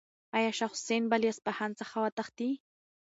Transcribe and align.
آیا 0.37 0.51
شاه 0.57 0.71
حسین 0.73 1.03
به 1.09 1.17
له 1.21 1.27
اصفهان 1.33 1.71
څخه 1.79 1.95
وتښتي؟ 2.03 2.49